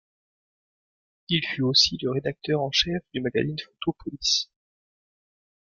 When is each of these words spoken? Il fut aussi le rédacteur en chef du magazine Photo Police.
Il 1.29 1.45
fut 1.45 1.61
aussi 1.61 1.99
le 2.01 2.09
rédacteur 2.09 2.63
en 2.63 2.71
chef 2.71 3.03
du 3.13 3.21
magazine 3.21 3.59
Photo 3.63 3.95
Police. 3.99 4.49